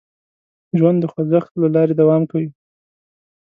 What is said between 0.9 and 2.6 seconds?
د خوځښت له لارې دوام کوي.